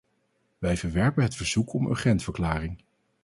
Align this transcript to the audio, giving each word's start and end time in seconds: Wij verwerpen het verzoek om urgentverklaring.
Wij 0.57 0.77
verwerpen 0.77 1.23
het 1.23 1.35
verzoek 1.35 1.73
om 1.73 1.85
urgentverklaring. 1.87 2.83